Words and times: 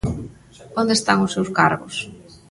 Onde 0.81 0.93
están 0.97 1.17
os 1.25 1.33
seus 1.35 1.49
cargos? 1.59 1.95